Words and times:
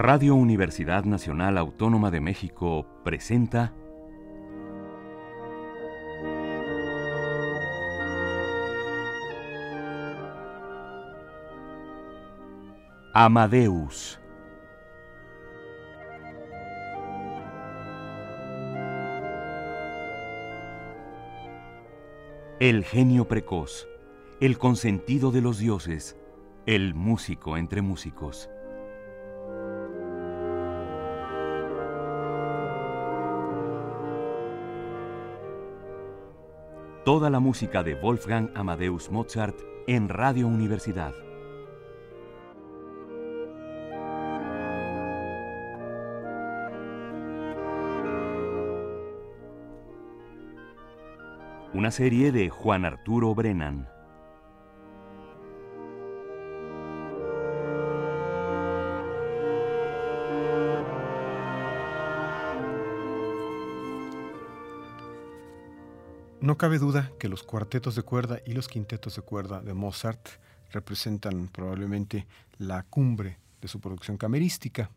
Radio 0.00 0.36
Universidad 0.36 1.04
Nacional 1.04 1.58
Autónoma 1.58 2.10
de 2.10 2.20
México 2.20 2.86
presenta 3.04 3.74
Amadeus. 13.20 14.20
El 22.60 22.84
genio 22.84 23.26
precoz, 23.26 23.88
el 24.38 24.56
consentido 24.56 25.32
de 25.32 25.40
los 25.40 25.58
dioses, 25.58 26.16
el 26.64 26.94
músico 26.94 27.56
entre 27.56 27.82
músicos. 27.82 28.48
Toda 37.04 37.30
la 37.30 37.40
música 37.40 37.82
de 37.82 37.96
Wolfgang 37.96 38.52
Amadeus 38.54 39.10
Mozart 39.10 39.58
en 39.88 40.08
Radio 40.08 40.46
Universidad. 40.46 41.14
Serie 51.90 52.32
de 52.32 52.50
Juan 52.50 52.84
Arturo 52.84 53.34
Brennan. 53.34 53.88
No 66.40 66.56
cabe 66.56 66.78
duda 66.78 67.12
que 67.18 67.28
los 67.28 67.42
cuartetos 67.42 67.94
de 67.94 68.02
cuerda 68.02 68.38
y 68.46 68.52
los 68.52 68.68
quintetos 68.68 69.16
de 69.16 69.22
cuerda 69.22 69.60
de 69.60 69.74
Mozart 69.74 70.28
representan 70.70 71.48
probablemente 71.48 72.26
la 72.58 72.84
cumbre 72.84 73.38
de 73.60 73.68
su 73.68 73.80
producción 73.80 74.16
camerística 74.16 74.90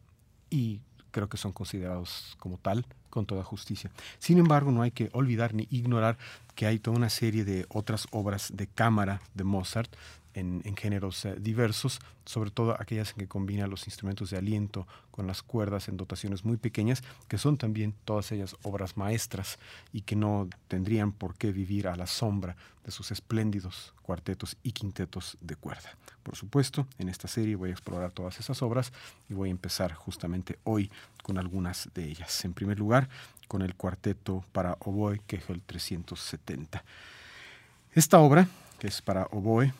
y 0.49 0.81
creo 1.11 1.29
que 1.29 1.37
son 1.37 1.51
considerados 1.51 2.35
como 2.39 2.57
tal 2.57 2.85
con 3.09 3.25
toda 3.25 3.43
justicia. 3.43 3.91
Sin 4.19 4.37
embargo, 4.37 4.71
no 4.71 4.81
hay 4.81 4.91
que 4.91 5.09
olvidar 5.13 5.53
ni 5.53 5.67
ignorar 5.69 6.17
que 6.55 6.65
hay 6.65 6.79
toda 6.79 6.97
una 6.97 7.09
serie 7.09 7.45
de 7.45 7.65
otras 7.69 8.07
obras 8.11 8.51
de 8.55 8.67
cámara 8.67 9.21
de 9.33 9.43
Mozart 9.43 9.93
en, 10.33 10.61
géneros 10.75 11.25
eh, 11.25 11.35
diversos, 11.39 11.99
sobre 12.25 12.51
todo 12.51 12.75
aquellas 12.79 13.11
en 13.11 13.17
que 13.17 13.27
combina 13.27 13.67
los 13.67 13.87
instrumentos 13.87 14.29
de 14.29 14.37
aliento 14.37 14.87
con 15.11 15.27
las 15.27 15.41
cuerdas 15.41 15.87
en 15.87 15.97
dotaciones 15.97 16.45
muy 16.45 16.57
pequeñas, 16.57 17.03
que 17.27 17.37
son 17.37 17.57
también 17.57 17.93
todas 18.05 18.31
ellas 18.31 18.55
obras 18.63 18.97
maestras 18.97 19.59
y 19.91 20.01
que 20.01 20.15
no 20.15 20.49
tendrían 20.67 21.11
por 21.11 21.35
qué 21.35 21.51
vivir 21.51 21.87
a 21.87 21.95
la 21.95 22.07
sombra 22.07 22.55
de 22.85 22.91
sus 22.91 23.11
espléndidos 23.11 23.93
cuartetos 24.01 24.57
y 24.63 24.71
quintetos 24.71 25.37
de 25.41 25.55
cuerda. 25.55 25.95
Por 26.23 26.35
supuesto, 26.35 26.87
en 26.97 27.09
esta 27.09 27.27
serie 27.27 27.55
voy 27.55 27.69
a 27.69 27.73
explorar 27.73 28.11
todas 28.11 28.39
esas 28.39 28.61
obras 28.61 28.91
y 29.29 29.33
voy 29.33 29.49
a 29.49 29.51
empezar 29.51 29.93
justamente 29.93 30.59
hoy 30.63 30.91
con 31.23 31.37
algunas 31.37 31.89
de 31.93 32.05
ellas. 32.05 32.45
En 32.45 32.53
primer 32.53 32.79
lugar, 32.79 33.09
con 33.47 33.61
el 33.61 33.75
cuarteto 33.75 34.45
para 34.51 34.77
oboe 34.79 35.19
Kegel 35.27 35.61
370. 35.61 36.83
Esta 37.93 38.19
obra, 38.19 38.47
que 38.79 38.87
es 38.87 39.01
para 39.01 39.27
oboe, 39.31 39.73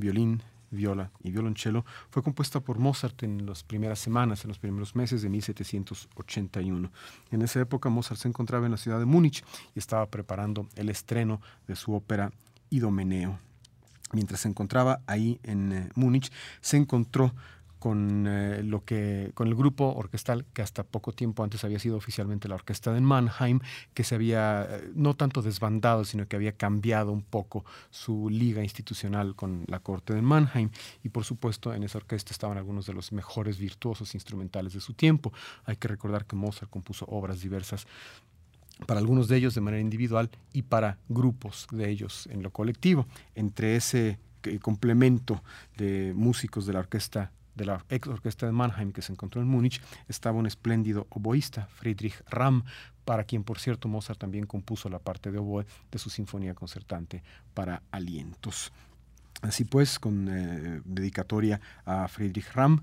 violín, 0.00 0.42
viola 0.70 1.10
y 1.22 1.30
violonchelo, 1.30 1.84
fue 2.10 2.22
compuesta 2.22 2.60
por 2.60 2.78
Mozart 2.78 3.22
en 3.22 3.46
las 3.46 3.62
primeras 3.64 3.98
semanas, 3.98 4.44
en 4.44 4.48
los 4.48 4.58
primeros 4.58 4.96
meses 4.96 5.22
de 5.22 5.28
1781. 5.28 6.90
En 7.30 7.42
esa 7.42 7.60
época 7.60 7.88
Mozart 7.88 8.20
se 8.20 8.28
encontraba 8.28 8.66
en 8.66 8.72
la 8.72 8.78
ciudad 8.78 8.98
de 8.98 9.04
Múnich 9.04 9.44
y 9.74 9.78
estaba 9.78 10.06
preparando 10.06 10.68
el 10.76 10.88
estreno 10.88 11.40
de 11.66 11.76
su 11.76 11.94
ópera 11.94 12.32
Idomeneo. 12.70 13.38
Mientras 14.12 14.40
se 14.40 14.48
encontraba 14.48 15.00
ahí 15.06 15.38
en 15.44 15.72
eh, 15.72 15.88
Múnich, 15.94 16.32
se 16.60 16.76
encontró 16.76 17.32
con 17.80 18.26
eh, 18.28 18.62
lo 18.62 18.84
que 18.84 19.32
con 19.34 19.48
el 19.48 19.56
grupo 19.56 19.92
orquestal 19.96 20.44
que 20.52 20.62
hasta 20.62 20.84
poco 20.84 21.12
tiempo 21.12 21.42
antes 21.42 21.64
había 21.64 21.80
sido 21.80 21.96
oficialmente 21.96 22.46
la 22.46 22.54
orquesta 22.54 22.92
de 22.92 23.00
Mannheim 23.00 23.58
que 23.94 24.04
se 24.04 24.14
había 24.14 24.68
eh, 24.70 24.90
no 24.94 25.16
tanto 25.16 25.42
desbandado 25.42 26.04
sino 26.04 26.28
que 26.28 26.36
había 26.36 26.52
cambiado 26.52 27.10
un 27.10 27.22
poco 27.22 27.64
su 27.90 28.28
liga 28.30 28.62
institucional 28.62 29.34
con 29.34 29.64
la 29.66 29.80
corte 29.80 30.14
de 30.14 30.22
Mannheim. 30.22 30.70
Y 31.02 31.08
por 31.08 31.24
supuesto 31.24 31.74
en 31.74 31.82
esa 31.82 31.98
orquesta 31.98 32.32
estaban 32.32 32.58
algunos 32.58 32.86
de 32.86 32.92
los 32.92 33.12
mejores 33.12 33.58
virtuosos 33.58 34.14
instrumentales 34.14 34.74
de 34.74 34.80
su 34.80 34.92
tiempo. 34.94 35.32
Hay 35.64 35.76
que 35.76 35.88
recordar 35.88 36.26
que 36.26 36.36
Mozart 36.36 36.70
compuso 36.70 37.06
obras 37.06 37.40
diversas 37.40 37.86
para 38.86 39.00
algunos 39.00 39.28
de 39.28 39.36
ellos 39.36 39.54
de 39.54 39.60
manera 39.60 39.80
individual 39.80 40.30
y 40.52 40.62
para 40.62 40.98
grupos 41.08 41.66
de 41.70 41.90
ellos 41.90 42.28
en 42.30 42.42
lo 42.42 42.50
colectivo. 42.50 43.06
Entre 43.34 43.76
ese 43.76 44.18
eh, 44.44 44.58
complemento 44.58 45.42
de 45.76 46.12
músicos 46.14 46.66
de 46.66 46.72
la 46.72 46.80
orquesta 46.80 47.30
de 47.60 47.66
la 47.66 47.84
ex 47.90 48.08
orquesta 48.08 48.46
de 48.46 48.52
Mannheim 48.52 48.90
que 48.90 49.02
se 49.02 49.12
encontró 49.12 49.42
en 49.42 49.46
Múnich, 49.46 49.82
estaba 50.08 50.38
un 50.38 50.46
espléndido 50.46 51.06
oboísta, 51.10 51.68
Friedrich 51.74 52.24
Ramm, 52.30 52.62
para 53.04 53.24
quien, 53.24 53.44
por 53.44 53.58
cierto, 53.58 53.86
Mozart 53.86 54.18
también 54.18 54.46
compuso 54.46 54.88
la 54.88 54.98
parte 54.98 55.30
de 55.30 55.38
oboe 55.38 55.66
de 55.90 55.98
su 55.98 56.08
sinfonía 56.08 56.54
concertante 56.54 57.22
para 57.52 57.82
alientos. 57.90 58.72
Así 59.42 59.64
pues, 59.64 59.98
con 59.98 60.28
eh, 60.30 60.80
dedicatoria 60.86 61.60
a 61.84 62.08
Friedrich 62.08 62.50
Ramm, 62.54 62.80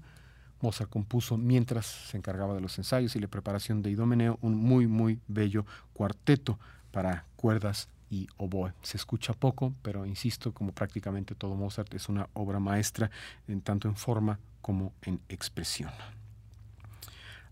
Mozart 0.61 0.91
compuso 0.91 1.37
mientras 1.37 1.87
se 1.87 2.17
encargaba 2.17 2.53
de 2.53 2.61
los 2.61 2.77
ensayos 2.77 3.15
y 3.15 3.19
la 3.19 3.27
preparación 3.27 3.81
de 3.81 3.89
Idomeneo 3.89 4.37
un 4.41 4.55
muy, 4.55 4.85
muy 4.85 5.19
bello 5.27 5.65
cuarteto 5.93 6.59
para 6.91 7.25
cuerdas 7.35 7.89
y 8.11 8.27
oboe. 8.37 8.73
Se 8.83 8.97
escucha 8.97 9.33
poco, 9.33 9.73
pero 9.81 10.05
insisto, 10.05 10.53
como 10.53 10.71
prácticamente 10.71 11.33
todo 11.33 11.55
Mozart, 11.55 11.93
es 11.95 12.09
una 12.09 12.29
obra 12.33 12.59
maestra 12.59 13.09
en 13.47 13.61
tanto 13.61 13.87
en 13.87 13.95
forma 13.95 14.39
como 14.67 14.91
en 15.01 15.21
expresión. 15.29 15.91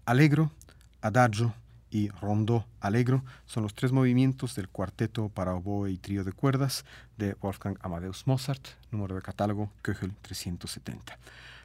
Allegro, 0.03 0.51
adagio 0.99 1.53
y 1.89 2.09
rondó 2.09 2.65
allegro 2.81 3.23
son 3.45 3.63
los 3.63 3.73
tres 3.73 3.93
movimientos 3.93 4.53
del 4.53 4.67
cuarteto 4.67 5.29
para 5.29 5.55
oboe 5.55 5.91
y 5.91 5.97
trío 5.97 6.25
de 6.25 6.33
cuerdas 6.33 6.83
de 7.17 7.33
Wolfgang 7.35 7.77
Amadeus 7.79 8.27
Mozart, 8.27 8.67
número 8.91 9.15
de 9.15 9.21
catálogo 9.21 9.71
Köchel 9.81 10.13
370. 10.23 11.17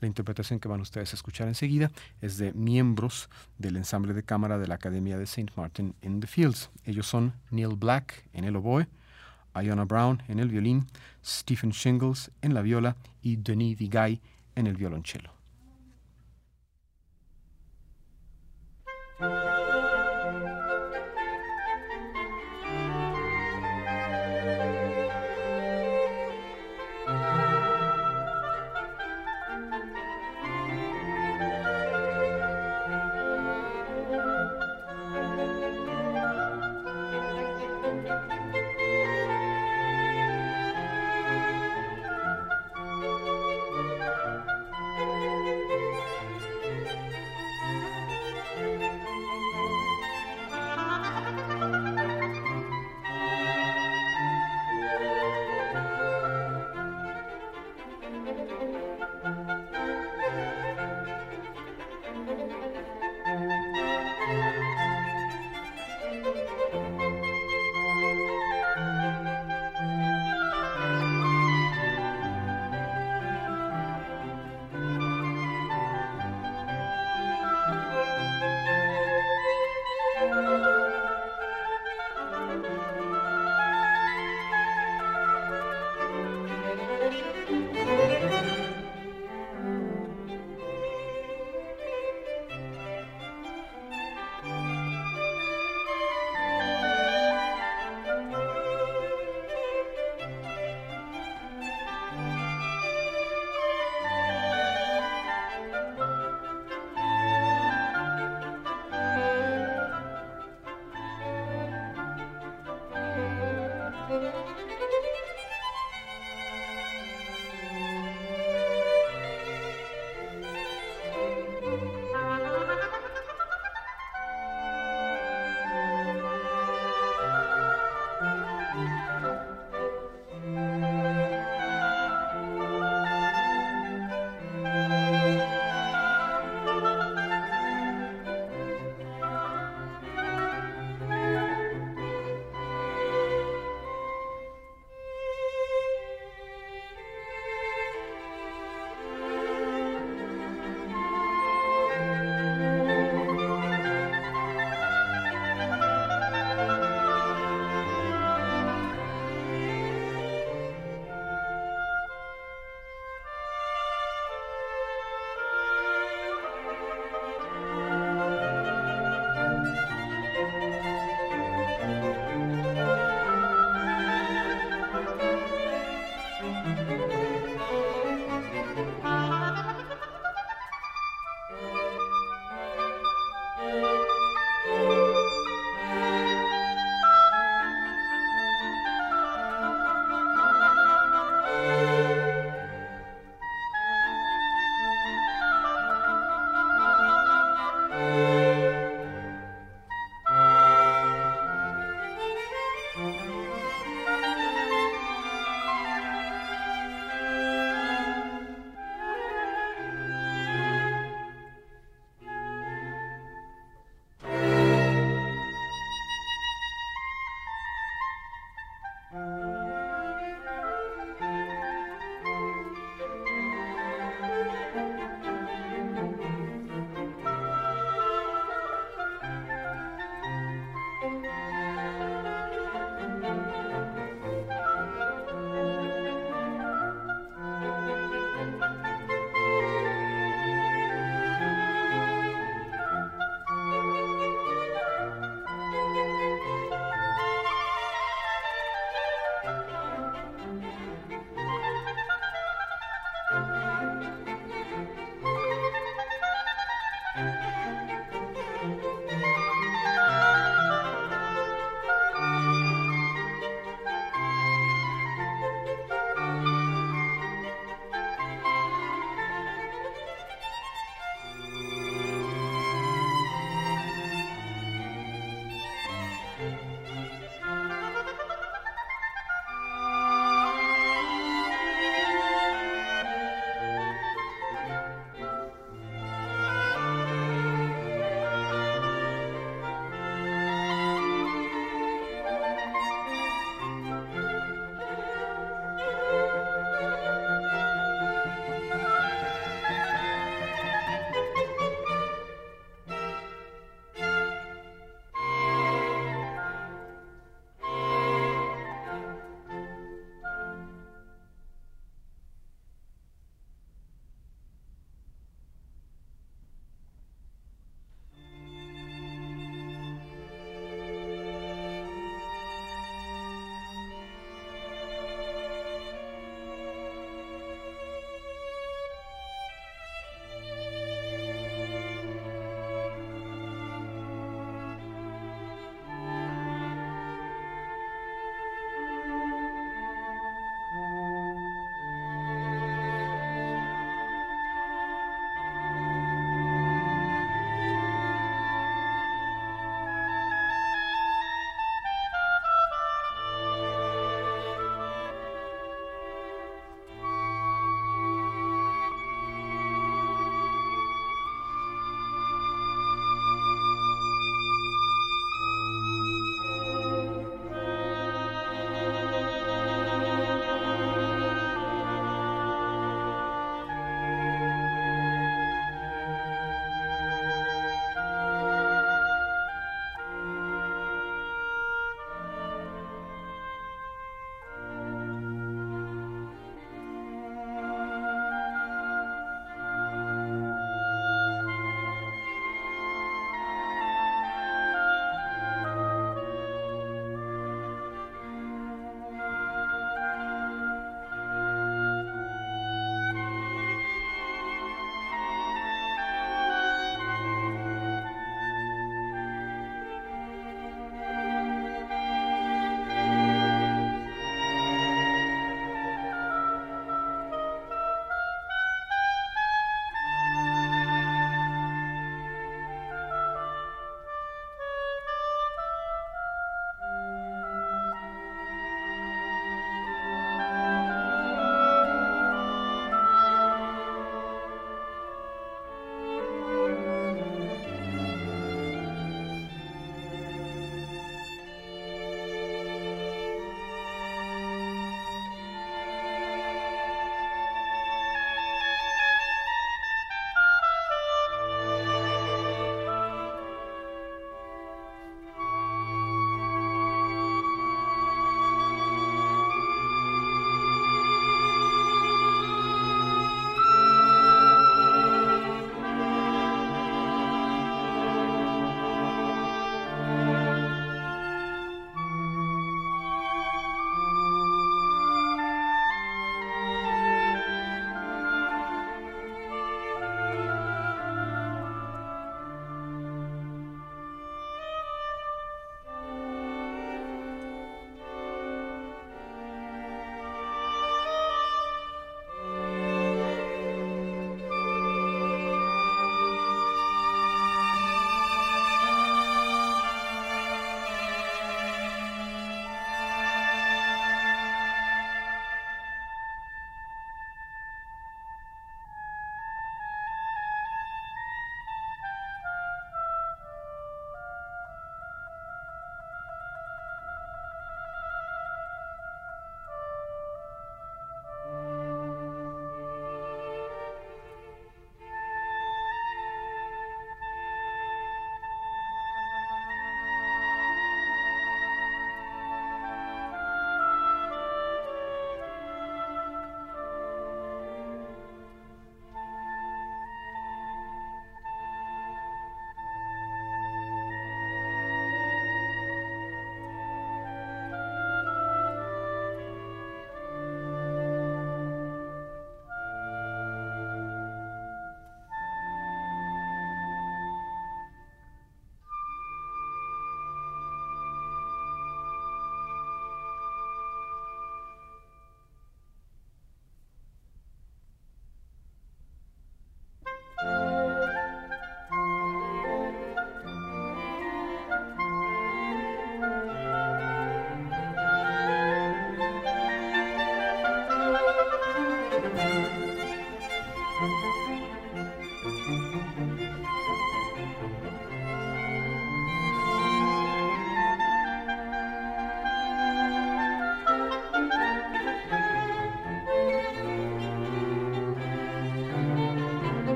La 0.00 0.06
interpretación 0.06 0.60
que 0.60 0.68
van 0.68 0.80
ustedes 0.80 1.12
a 1.12 1.16
escuchar 1.16 1.48
enseguida 1.48 1.90
es 2.20 2.38
de 2.38 2.52
miembros 2.52 3.28
del 3.58 3.76
ensamble 3.76 4.14
de 4.14 4.22
cámara 4.22 4.58
de 4.58 4.68
la 4.68 4.76
Academia 4.76 5.18
de 5.18 5.24
St. 5.24 5.52
Martin 5.56 5.96
in 6.02 6.20
the 6.20 6.28
Fields. 6.28 6.70
Ellos 6.84 7.08
son 7.08 7.32
Neil 7.50 7.74
Black 7.74 8.28
en 8.32 8.44
el 8.44 8.54
oboe, 8.54 8.86
Iona 9.60 9.86
Brown 9.86 10.22
en 10.28 10.38
el 10.38 10.50
violín, 10.50 10.86
Stephen 11.24 11.70
Shingles 11.70 12.30
en 12.42 12.54
la 12.54 12.62
viola 12.62 12.94
y 13.22 13.34
Denis 13.34 13.76
Vigay 13.76 14.20
en 14.54 14.66
el 14.66 14.76
violonchelo. 14.76 15.41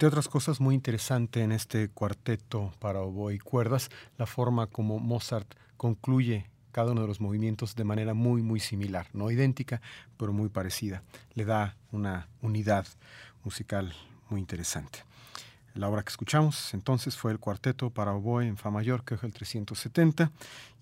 Entre 0.00 0.08
otras 0.08 0.28
cosas, 0.28 0.60
muy 0.62 0.74
interesante 0.74 1.42
en 1.42 1.52
este 1.52 1.90
cuarteto 1.90 2.72
para 2.78 3.02
oboe 3.02 3.34
y 3.34 3.38
cuerdas, 3.38 3.90
la 4.16 4.24
forma 4.24 4.66
como 4.66 4.98
Mozart 4.98 5.54
concluye 5.76 6.46
cada 6.72 6.92
uno 6.92 7.02
de 7.02 7.06
los 7.06 7.20
movimientos 7.20 7.74
de 7.74 7.84
manera 7.84 8.14
muy, 8.14 8.40
muy 8.40 8.60
similar, 8.60 9.08
no 9.12 9.30
idéntica, 9.30 9.82
pero 10.16 10.32
muy 10.32 10.48
parecida. 10.48 11.02
Le 11.34 11.44
da 11.44 11.76
una 11.92 12.28
unidad 12.40 12.86
musical 13.44 13.92
muy 14.30 14.40
interesante. 14.40 15.00
La 15.74 15.86
obra 15.86 16.02
que 16.02 16.08
escuchamos 16.08 16.72
entonces 16.72 17.18
fue 17.18 17.32
el 17.32 17.38
cuarteto 17.38 17.90
para 17.90 18.14
oboe 18.14 18.46
en 18.46 18.56
Fa 18.56 18.70
mayor, 18.70 19.04
que 19.04 19.16
es 19.16 19.22
el 19.22 19.34
370, 19.34 20.32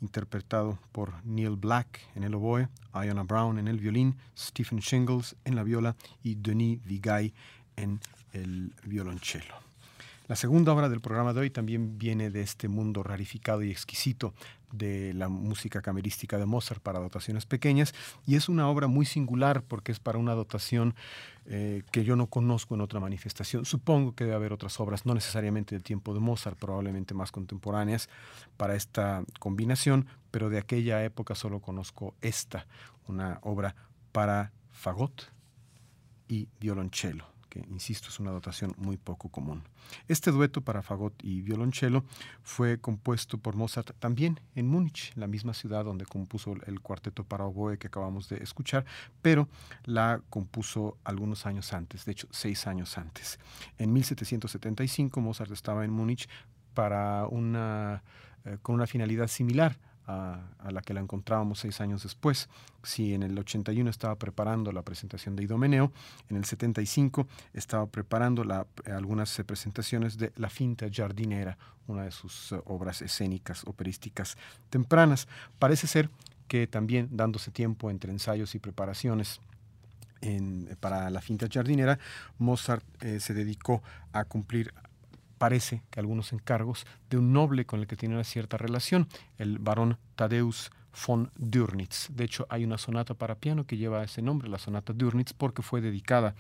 interpretado 0.01 0.79
por 0.93 1.13
Neil 1.25 1.57
Black 1.57 2.03
en 2.15 2.23
el 2.23 2.37
oboe, 2.37 2.69
Iona 2.95 3.25
Brown 3.25 3.59
en 3.59 3.67
el 3.67 3.81
violín, 3.81 4.17
Stephen 4.39 4.79
Shingles 4.79 5.35
en 5.45 5.57
la 5.57 5.65
viola 5.65 5.97
y 6.23 6.37
Denis 6.37 6.81
Vigay 6.85 7.35
en 7.75 8.01
el 8.33 8.73
violonchelo. 8.85 9.69
La 10.29 10.37
segunda 10.37 10.75
obra 10.75 10.91
del 10.91 11.01
programa 11.01 11.33
de 11.33 11.41
hoy 11.41 11.51
también 11.51 11.99
viene 11.99 12.29
de 12.29 12.43
este 12.43 12.69
mundo 12.69 13.03
rarificado 13.03 13.63
y 13.63 13.71
exquisito 13.71 14.35
de 14.73 15.15
la 15.15 15.31
música 15.31 15.81
camerística 15.81 16.37
de 16.37 16.45
Mozart 16.45 16.83
para 16.83 16.99
dotaciones 16.99 17.47
pequeñas 17.47 17.95
y 18.27 18.37
es 18.37 18.51
una 18.51 18.69
obra 18.69 18.89
muy 18.89 19.07
singular 19.07 19.63
porque 19.63 19.91
es 19.91 20.01
para 20.01 20.19
una 20.19 20.35
dotación 20.35 20.95
eh, 21.47 21.83
que 21.93 22.05
yo 22.05 22.15
no 22.15 22.27
conozco 22.27 22.75
en 22.75 22.83
otra 22.83 23.01
manifestación. 23.01 23.65
Supongo 23.65 24.15
que 24.15 24.25
debe 24.25 24.37
haber 24.37 24.53
otras 24.53 24.79
obras, 24.81 25.07
no 25.07 25.15
necesariamente 25.15 25.75
del 25.75 25.83
tiempo 25.83 26.13
de 26.13 26.21
Mozart, 26.21 26.59
probablemente 26.59 27.15
más 27.15 27.33
contemporáneas 27.33 28.11
para 28.59 28.75
esta 28.75 29.25
combinación, 29.39 30.09
pero 30.31 30.51
de 30.51 30.59
aquella 30.59 31.03
época 31.05 31.37
solo 31.37 31.61
conozco 31.61 32.15
esta, 32.21 32.67
una 33.07 33.39
obra 33.41 33.75
para 34.13 34.53
fagot 34.73 35.33
y 36.29 36.49
violonchelo 36.61 37.38
que, 37.49 37.61
insisto, 37.71 38.09
es 38.09 38.21
una 38.21 38.31
dotación 38.31 38.75
muy 38.77 38.97
poco 38.97 39.29
común. 39.29 39.63
Este 40.07 40.31
dueto 40.31 40.61
para 40.61 40.83
fagot 40.83 41.15
y 41.23 41.43
violonchelo 41.43 42.05
fue 42.43 42.81
compuesto 42.81 43.39
por 43.39 43.57
Mozart 43.57 43.93
también 43.99 44.41
en 44.55 44.69
Múnich, 44.69 45.13
la 45.17 45.27
misma 45.27 45.55
ciudad 45.55 45.85
donde 45.85 46.05
compuso 46.05 46.55
el 46.67 46.81
cuarteto 46.81 47.25
para 47.25 47.45
oboe 47.45 47.79
que 47.79 47.87
acabamos 47.87 48.29
de 48.29 48.43
escuchar, 48.43 48.85
pero 49.23 49.49
la 49.85 50.21
compuso 50.31 50.99
algunos 51.05 51.47
años 51.47 51.73
antes, 51.73 52.05
de 52.05 52.13
hecho, 52.13 52.29
seis 52.31 52.67
años 52.67 52.99
antes. 52.99 53.39
En 53.79 53.93
1775 53.93 55.21
Mozart 55.21 55.51
estaba 55.53 55.85
en 55.85 55.91
Múnich 55.91 56.29
para 56.75 57.27
una, 57.27 58.03
eh, 58.45 58.59
con 58.63 58.75
una 58.75 58.87
finalidad 58.87 59.29
similar 59.29 59.79
a, 60.09 60.41
la 60.71 60.81
que 60.81 60.95
la 60.95 61.01
encontrábamos 61.01 61.61
seis 61.61 61.81
años 61.81 62.03
después. 62.03 62.49
Si 62.83 63.15
en 63.15 63.23
el 63.23 63.39
81 63.39 63.89
estaba 63.91 64.17
preparando 64.17 64.73
la 64.73 64.83
presentación 64.83 65.37
de 65.37 65.45
Idomeneo, 65.45 65.93
en 66.31 66.37
el 66.37 66.45
75 66.45 67.29
estaba 67.53 67.87
preparando 67.87 68.43
algunas 68.87 69.43
presentaciones 69.47 70.17
de 70.17 70.33
La 70.37 70.49
Finta 70.49 70.87
Jardinera, 70.91 71.59
una 71.87 72.05
de 72.05 72.11
sus 72.11 72.53
eh, 72.53 72.61
obras 72.65 73.03
escénicas, 73.03 73.65
operísticas 73.67 74.37
tempranas. 74.71 75.29
Parece 75.59 75.87
ser 75.87 76.09
que 76.49 76.67
también 76.67 77.09
dándose 77.13 77.51
tiempo 77.51 77.91
entre 77.91 78.11
ensayos 78.11 78.55
y 78.55 78.59
preparaciones 78.59 79.41
para 80.81 81.11
la 81.11 81.21
finta 81.21 81.47
jardinera, 81.49 81.97
Mozart 82.39 82.85
eh, 83.05 83.21
se 83.21 83.35
dedicó 83.35 83.85
a 84.13 84.25
cumplir 84.25 84.75
parece 85.39 85.83
que 85.91 86.01
algunos 86.01 86.33
encargos 86.33 86.87
de 87.11 87.19
un 87.19 87.33
noble 87.33 87.65
con 87.65 87.81
el 87.81 87.87
que 87.87 87.97
tiene 87.97 88.15
una 88.15 88.25
cierta 88.25 88.57
relación, 88.57 89.09
el 89.39 89.59
barón 89.59 89.99
Tadeusz 90.17 90.71
von 91.07 91.31
Dürnitz. 91.37 92.09
De 92.11 92.25
hecho, 92.25 92.47
hay 92.51 92.65
una 92.65 92.79
sonata 92.79 93.15
para 93.15 93.37
piano 93.37 93.67
que 93.67 93.77
lleva 93.77 94.03
ese 94.03 94.23
nombre, 94.23 94.49
la 94.49 94.59
sonata 94.59 94.93
Dürnitz, 94.93 95.33
porque 95.33 95.63
fue 95.63 95.81
dedicada 95.81 96.35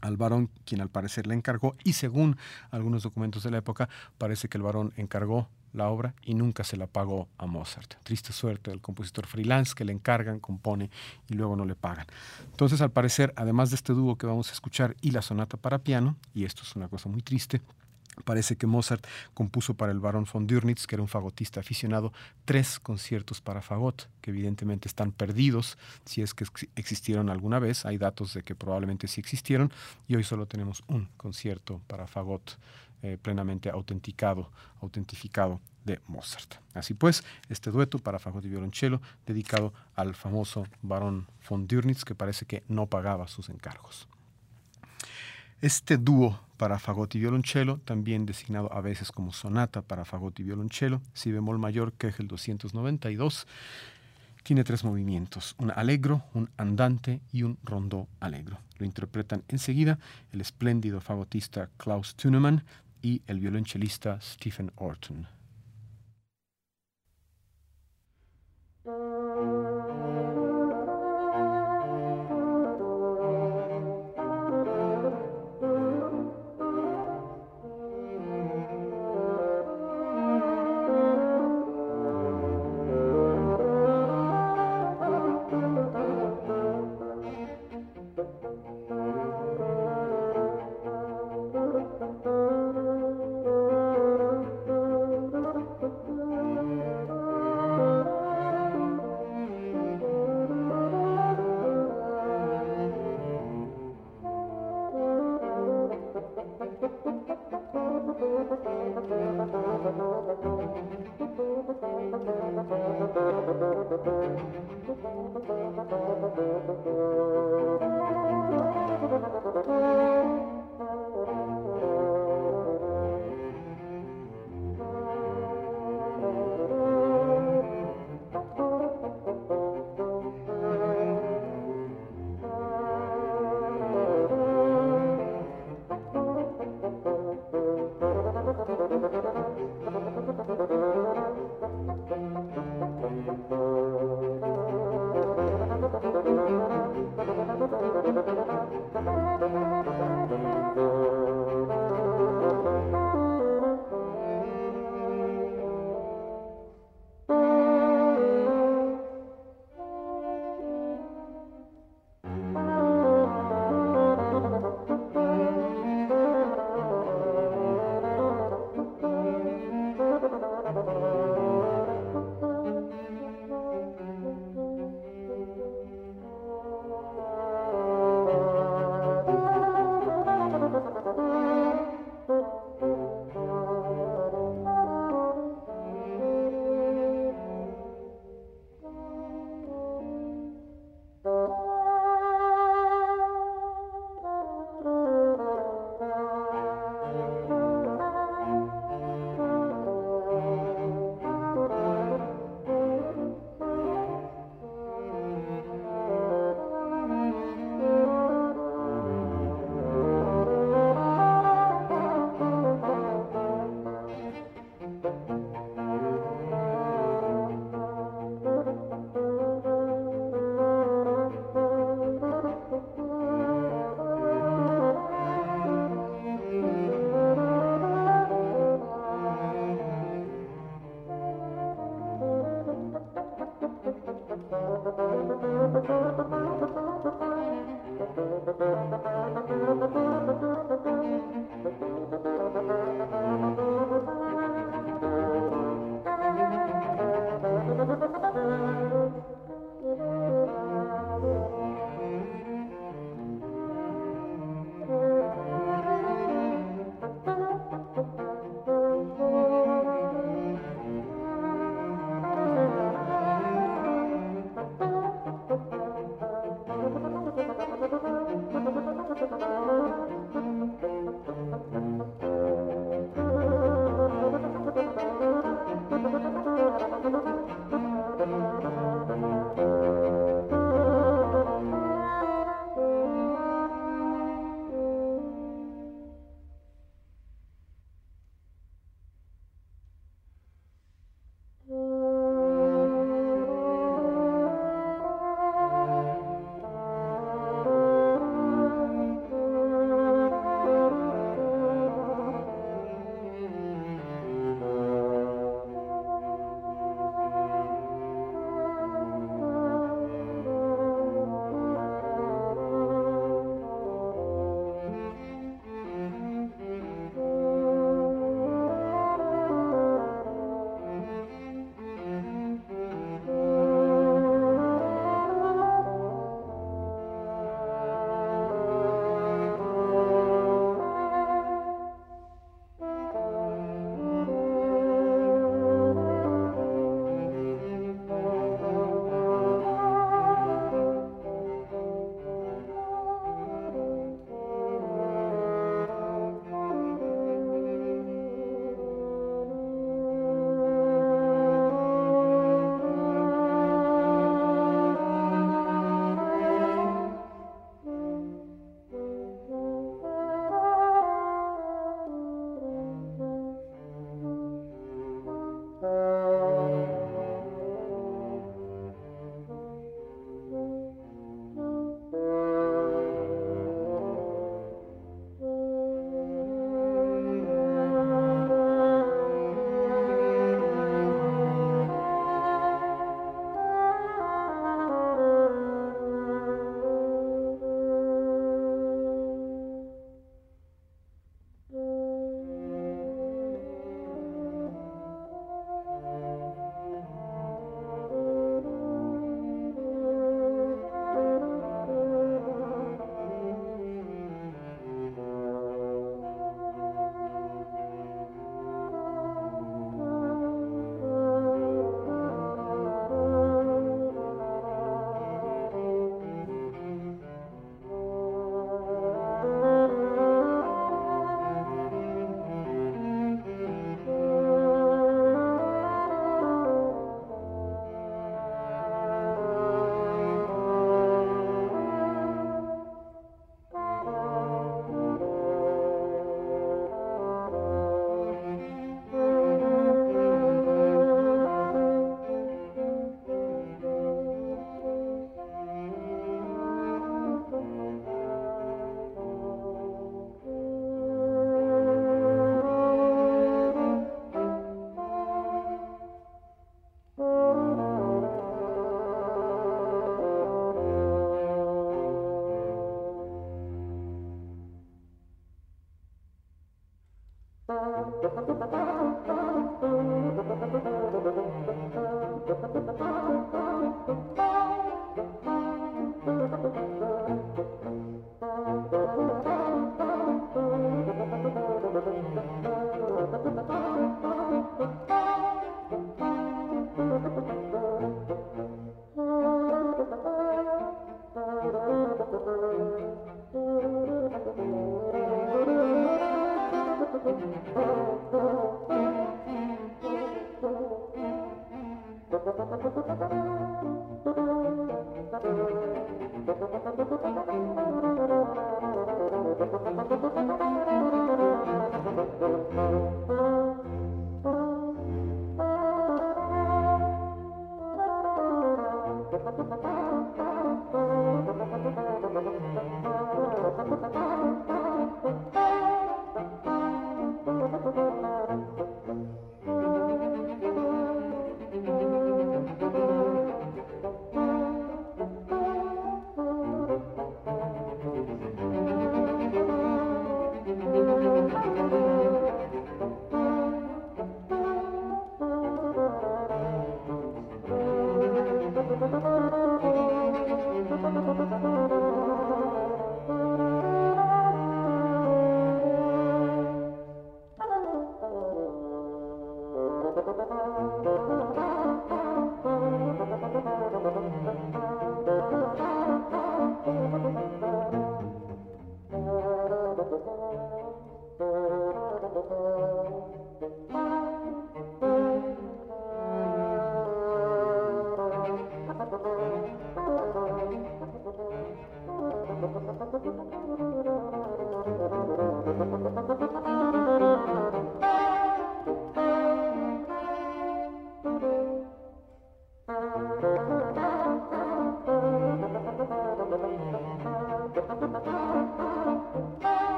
al 0.00 0.16
varón, 0.16 0.50
quien 0.64 0.80
al 0.80 0.88
parecer 0.88 1.26
le 1.26 1.34
encargó, 1.34 1.76
y 1.84 1.92
según 1.92 2.36
algunos 2.70 3.04
documentos 3.04 3.44
de 3.44 3.50
la 3.52 3.58
época, 3.58 3.88
parece 4.18 4.48
que 4.48 4.58
el 4.58 4.62
varón 4.62 4.92
encargó 4.96 5.48
la 5.72 5.88
obra 5.88 6.14
y 6.22 6.34
nunca 6.34 6.64
se 6.64 6.76
la 6.76 6.86
pagó 6.86 7.28
a 7.38 7.46
Mozart. 7.46 7.94
Triste 8.02 8.32
suerte 8.32 8.70
del 8.70 8.80
compositor 8.80 9.26
freelance 9.26 9.74
que 9.74 9.84
le 9.84 9.92
encargan, 9.92 10.40
compone 10.40 10.90
y 11.28 11.34
luego 11.34 11.56
no 11.56 11.64
le 11.64 11.74
pagan. 11.74 12.06
Entonces, 12.50 12.80
al 12.80 12.90
parecer, 12.90 13.32
además 13.36 13.70
de 13.70 13.76
este 13.76 13.92
dúo 13.92 14.16
que 14.16 14.26
vamos 14.26 14.50
a 14.50 14.52
escuchar 14.52 14.96
y 15.00 15.12
la 15.12 15.22
sonata 15.22 15.56
para 15.56 15.78
piano, 15.78 16.16
y 16.34 16.44
esto 16.44 16.62
es 16.62 16.76
una 16.76 16.88
cosa 16.88 17.08
muy 17.08 17.22
triste, 17.22 17.62
Parece 18.24 18.56
que 18.56 18.66
Mozart 18.66 19.06
compuso 19.32 19.74
para 19.74 19.90
el 19.90 19.98
barón 19.98 20.26
von 20.30 20.46
Dürnitz, 20.46 20.86
que 20.86 20.96
era 20.96 21.02
un 21.02 21.08
fagotista 21.08 21.60
aficionado, 21.60 22.12
tres 22.44 22.78
conciertos 22.78 23.40
para 23.40 23.62
fagot, 23.62 24.08
que 24.20 24.30
evidentemente 24.30 24.86
están 24.86 25.12
perdidos, 25.12 25.78
si 26.04 26.20
es 26.20 26.34
que 26.34 26.44
existieron 26.76 27.30
alguna 27.30 27.58
vez. 27.58 27.86
Hay 27.86 27.96
datos 27.96 28.34
de 28.34 28.42
que 28.42 28.54
probablemente 28.54 29.08
sí 29.08 29.20
existieron, 29.20 29.72
y 30.08 30.16
hoy 30.16 30.24
solo 30.24 30.46
tenemos 30.46 30.84
un 30.88 31.08
concierto 31.16 31.80
para 31.86 32.06
fagot 32.06 32.58
eh, 33.02 33.18
plenamente 33.20 33.70
autenticado, 33.70 34.50
autentificado 34.82 35.60
de 35.84 36.00
Mozart. 36.06 36.54
Así 36.74 36.94
pues, 36.94 37.24
este 37.48 37.70
dueto 37.70 37.98
para 37.98 38.18
fagot 38.18 38.44
y 38.44 38.48
violonchelo 38.48 39.00
dedicado 39.26 39.72
al 39.96 40.14
famoso 40.14 40.66
barón 40.82 41.26
von 41.48 41.66
Dürnitz, 41.66 42.04
que 42.04 42.14
parece 42.14 42.44
que 42.44 42.62
no 42.68 42.86
pagaba 42.86 43.26
sus 43.26 43.48
encargos. 43.48 44.06
Este 45.62 45.96
dúo 45.96 46.40
para 46.56 46.80
fagot 46.80 47.14
y 47.14 47.20
violonchelo, 47.20 47.78
también 47.84 48.26
designado 48.26 48.72
a 48.72 48.80
veces 48.80 49.12
como 49.12 49.32
sonata 49.32 49.80
para 49.80 50.04
fagot 50.04 50.40
y 50.40 50.42
violonchelo, 50.42 51.00
si 51.14 51.30
bemol 51.30 51.60
mayor, 51.60 51.92
que 51.92 52.08
es 52.08 52.18
el 52.18 52.26
292, 52.26 53.46
tiene 54.42 54.64
tres 54.64 54.82
movimientos, 54.82 55.54
un 55.58 55.70
alegro, 55.70 56.24
un 56.34 56.50
andante 56.56 57.20
y 57.30 57.44
un 57.44 57.58
rondó 57.62 58.08
alegro. 58.18 58.58
Lo 58.78 58.86
interpretan 58.86 59.44
enseguida 59.46 60.00
el 60.32 60.40
espléndido 60.40 61.00
fagotista 61.00 61.70
Klaus 61.76 62.16
Thunemann 62.16 62.64
y 63.00 63.22
el 63.28 63.38
violonchelista 63.38 64.20
Stephen 64.20 64.72
Orton. 64.74 65.28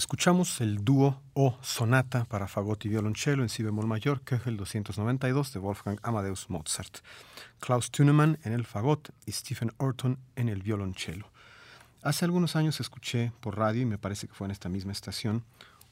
Escuchamos 0.00 0.62
el 0.62 0.82
dúo 0.82 1.20
o 1.34 1.58
sonata 1.60 2.24
para 2.24 2.48
fagot 2.48 2.82
y 2.86 2.88
violonchelo 2.88 3.42
en 3.42 3.50
si 3.50 3.62
bemol 3.62 3.86
mayor, 3.86 4.22
el 4.46 4.56
292 4.56 5.52
de 5.52 5.60
Wolfgang 5.60 5.98
Amadeus 6.02 6.48
Mozart. 6.48 7.00
Klaus 7.58 7.90
Thunemann 7.90 8.38
en 8.44 8.54
el 8.54 8.64
fagot 8.64 9.10
y 9.26 9.32
Stephen 9.32 9.72
Orton 9.76 10.18
en 10.36 10.48
el 10.48 10.62
violonchelo. 10.62 11.30
Hace 12.02 12.24
algunos 12.24 12.56
años 12.56 12.80
escuché 12.80 13.32
por 13.40 13.58
radio, 13.58 13.82
y 13.82 13.84
me 13.84 13.98
parece 13.98 14.26
que 14.26 14.32
fue 14.32 14.46
en 14.46 14.52
esta 14.52 14.70
misma 14.70 14.92
estación, 14.92 15.44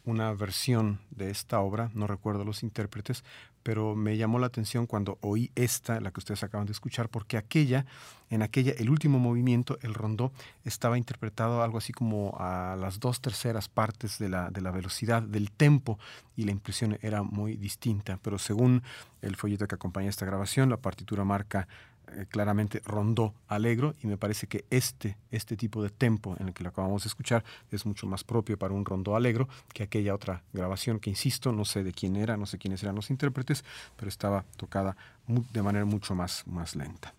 una 0.09 0.33
versión 0.33 1.01
de 1.11 1.31
esta 1.31 1.61
obra, 1.61 1.91
no 1.93 2.07
recuerdo 2.07 2.43
los 2.43 2.63
intérpretes, 2.63 3.25
pero 3.63 3.95
me 3.95 4.17
llamó 4.17 4.39
la 4.39 4.47
atención 4.47 4.87
cuando 4.87 5.19
oí 5.21 5.51
esta, 5.55 6.01
la 6.01 6.11
que 6.11 6.21
ustedes 6.21 6.43
acaban 6.43 6.67
de 6.67 6.73
escuchar, 6.73 7.11
porque 7.11 7.37
aquella, 7.37 7.85
en 8.31 8.41
aquella, 8.41 8.73
el 8.79 8.89
último 8.89 9.19
movimiento, 9.19 9.79
el 9.83 9.93
rondó, 9.93 10.33
estaba 10.65 10.97
interpretado 10.97 11.63
algo 11.63 11.77
así 11.77 11.93
como 11.93 12.35
a 12.39 12.77
las 12.77 13.01
dos 13.01 13.21
terceras 13.21 13.69
partes 13.69 14.19
de 14.19 14.31
la, 14.31 14.51
de 14.51 14.63
la 14.63 14.71
velocidad 14.71 15.23
del 15.23 15.51
tempo 15.51 15.99
y 16.37 16.45
la 16.45 16.53
impresión 16.53 16.99
era 17.03 17.23
muy 17.23 17.57
distinta, 17.57 18.19
pero 18.23 18.39
según 18.39 18.83
el 19.21 19.37
folleto 19.37 19.69
que 19.69 19.75
acompaña 19.75 20.09
esta 20.09 20.25
grabación, 20.25 20.71
la 20.71 20.79
partitura 20.79 21.25
marca 21.25 21.69
eh, 22.13 22.27
claramente 22.29 22.81
rondó 22.85 23.35
alegro 23.47 23.95
y 24.03 24.07
me 24.07 24.17
parece 24.17 24.47
que 24.47 24.65
este, 24.71 25.17
este 25.31 25.57
tipo 25.57 25.83
de 25.83 25.91
tempo 25.91 26.37
en 26.39 26.49
el 26.49 26.55
que 26.55 26.63
lo 26.63 26.71
acabamos 26.71 27.05
de 27.05 27.09
escuchar 27.09 27.45
es 27.71 27.87
mucho 27.87 28.07
más 28.07 28.25
propio 28.25 28.59
para 28.59 28.75
un 28.75 28.85
rondó 28.85 29.17
alegro 29.17 29.49
que 29.73 29.83
aquella 29.83 30.15
otra 30.15 30.43
grabación 30.53 31.01
que, 31.01 31.11
insisto, 31.11 31.53
no 31.53 31.65
sé 31.65 31.85
de 31.85 31.93
quién 31.93 32.17
era, 32.17 32.37
no 32.37 32.47
sé 32.47 32.59
quiénes 32.59 32.83
eran 32.83 32.95
los 32.95 33.11
intérpretes, 33.11 33.65
pero 33.97 34.09
estaba 34.09 34.45
tocada 34.57 34.97
de 35.27 35.63
manera 35.63 35.85
mucho 35.85 36.15
más, 36.15 36.47
más 36.47 36.77
lenta. 36.77 37.15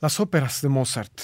Las 0.00 0.20
óperas 0.20 0.60
de 0.60 0.68
Mozart, 0.68 1.20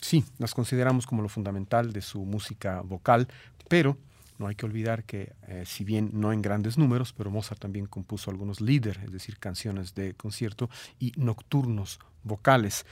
sí, 0.00 0.24
las 0.38 0.54
consideramos 0.54 1.06
como 1.06 1.22
lo 1.22 1.28
fundamental 1.28 1.92
de 1.92 2.00
su 2.00 2.24
música 2.24 2.80
vocal, 2.80 3.28
pero 3.68 3.98
no 4.38 4.46
hay 4.46 4.54
que 4.54 4.66
olvidar 4.66 5.04
que, 5.04 5.32
eh, 5.48 5.64
si 5.66 5.84
bien 5.84 6.10
no 6.12 6.32
en 6.32 6.42
grandes 6.42 6.78
números, 6.78 7.12
pero 7.12 7.30
Mozart 7.30 7.60
también 7.60 7.86
compuso 7.86 8.30
algunos 8.30 8.60
líder, 8.60 9.00
es 9.04 9.12
decir, 9.12 9.38
canciones 9.38 9.94
de 9.94 10.14
concierto 10.14 10.68
y 10.98 11.12
nocturnos 11.16 12.00
vocales 12.22 12.84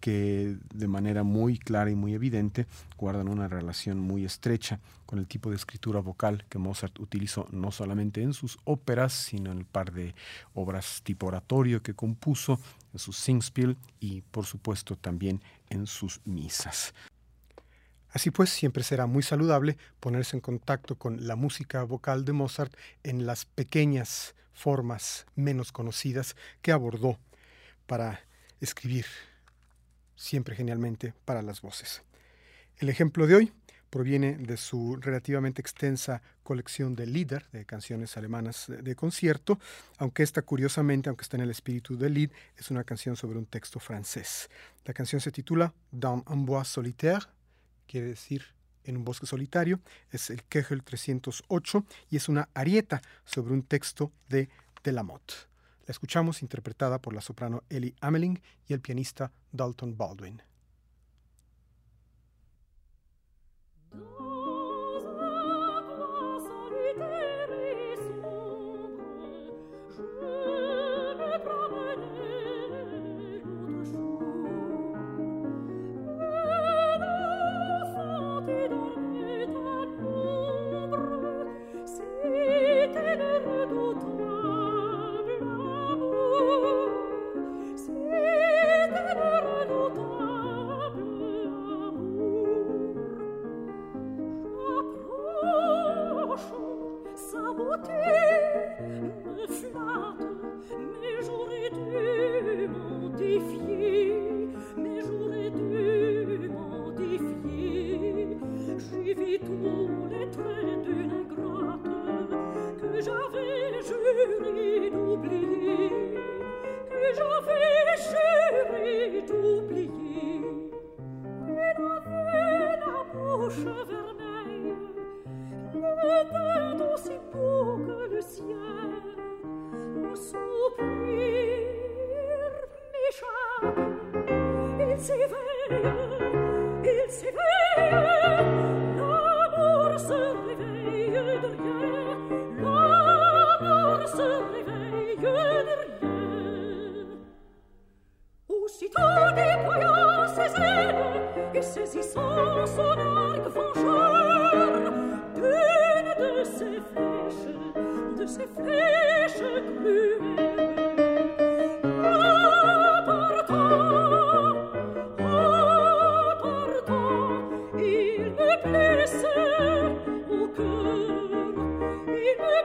que 0.00 0.56
de 0.72 0.88
manera 0.88 1.22
muy 1.22 1.58
clara 1.58 1.90
y 1.90 1.94
muy 1.94 2.14
evidente 2.14 2.66
guardan 2.96 3.28
una 3.28 3.48
relación 3.48 3.98
muy 3.98 4.24
estrecha 4.24 4.80
con 5.06 5.18
el 5.18 5.26
tipo 5.26 5.50
de 5.50 5.56
escritura 5.56 6.00
vocal 6.00 6.44
que 6.48 6.58
Mozart 6.58 6.98
utilizó 7.00 7.46
no 7.50 7.72
solamente 7.72 8.22
en 8.22 8.34
sus 8.34 8.58
óperas, 8.64 9.12
sino 9.12 9.50
en 9.50 9.58
el 9.58 9.64
par 9.64 9.92
de 9.92 10.14
obras 10.54 11.00
tipo 11.02 11.26
oratorio 11.26 11.82
que 11.82 11.94
compuso, 11.94 12.60
en 12.92 12.98
sus 12.98 13.16
Singspiel 13.16 13.76
y 14.00 14.22
por 14.22 14.46
supuesto 14.46 14.96
también 14.96 15.42
en 15.70 15.86
sus 15.86 16.20
misas. 16.24 16.94
Así 18.18 18.32
pues, 18.32 18.50
siempre 18.50 18.82
será 18.82 19.06
muy 19.06 19.22
saludable 19.22 19.78
ponerse 20.00 20.36
en 20.36 20.40
contacto 20.40 20.98
con 20.98 21.28
la 21.28 21.36
música 21.36 21.84
vocal 21.84 22.24
de 22.24 22.32
Mozart 22.32 22.74
en 23.04 23.26
las 23.26 23.44
pequeñas 23.44 24.34
formas 24.52 25.24
menos 25.36 25.70
conocidas 25.70 26.34
que 26.60 26.72
abordó 26.72 27.16
para 27.86 28.18
escribir, 28.60 29.06
siempre 30.16 30.56
genialmente, 30.56 31.14
para 31.24 31.42
las 31.42 31.62
voces. 31.62 32.02
El 32.78 32.88
ejemplo 32.88 33.28
de 33.28 33.36
hoy 33.36 33.52
proviene 33.88 34.36
de 34.36 34.56
su 34.56 34.96
relativamente 34.96 35.60
extensa 35.60 36.20
colección 36.42 36.96
de 36.96 37.06
Lieder, 37.06 37.46
de 37.52 37.66
canciones 37.66 38.16
alemanas 38.16 38.64
de 38.66 38.96
concierto, 38.96 39.60
aunque 39.96 40.24
esta 40.24 40.42
curiosamente, 40.42 41.08
aunque 41.08 41.22
está 41.22 41.36
en 41.36 41.44
el 41.44 41.50
espíritu 41.50 41.96
del 41.96 42.14
Lied, 42.14 42.32
es 42.56 42.72
una 42.72 42.82
canción 42.82 43.14
sobre 43.14 43.38
un 43.38 43.46
texto 43.46 43.78
francés. 43.78 44.50
La 44.84 44.92
canción 44.92 45.20
se 45.20 45.30
titula 45.30 45.72
Dans 45.92 46.24
un 46.26 46.46
bois 46.46 46.66
solitaire, 46.66 47.26
quiere 47.88 48.06
decir 48.06 48.44
en 48.84 48.96
un 48.96 49.04
bosque 49.04 49.26
solitario, 49.26 49.80
es 50.10 50.30
el 50.30 50.44
Kegel 50.44 50.82
308 50.82 51.84
y 52.10 52.16
es 52.16 52.28
una 52.28 52.48
arieta 52.54 53.02
sobre 53.24 53.52
un 53.52 53.62
texto 53.62 54.12
de 54.28 54.48
Delamotte. 54.84 55.48
La 55.86 55.92
escuchamos 55.92 56.42
interpretada 56.42 57.00
por 57.00 57.14
la 57.14 57.20
soprano 57.20 57.64
Ellie 57.68 57.94
Ameling 58.00 58.40
y 58.68 58.74
el 58.74 58.80
pianista 58.80 59.32
Dalton 59.52 59.96
Baldwin. 59.96 60.42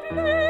Thank 0.10 0.22
you. 0.28 0.43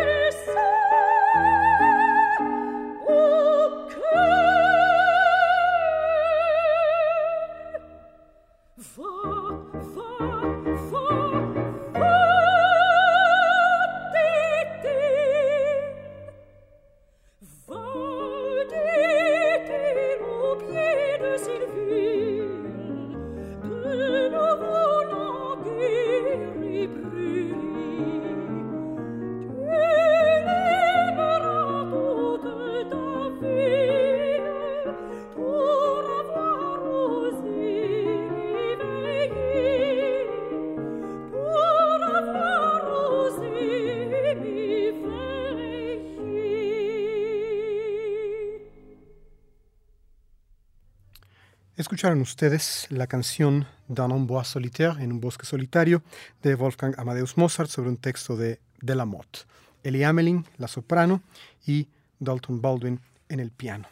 Escucharon 52.03 52.21
ustedes 52.21 52.87
la 52.89 53.07
canción 53.07 53.65
Dans 53.87 54.11
un 54.11 54.27
bois 54.27 54.43
solitaire, 54.43 54.99
en 54.99 55.13
un 55.13 55.21
bosque 55.21 55.45
solitario, 55.45 56.03
de 56.41 56.53
Wolfgang 56.53 56.93
Amadeus 56.97 57.37
Mozart 57.37 57.69
sobre 57.69 57.91
un 57.91 57.95
texto 57.95 58.35
de 58.35 58.59
Delamotte. 58.81 59.45
Ellie 59.83 60.03
Ameling, 60.03 60.43
la 60.57 60.67
soprano, 60.67 61.21
y 61.65 61.87
Dalton 62.19 62.61
Baldwin 62.61 62.99
en 63.29 63.39
el 63.39 63.51
piano. 63.51 63.87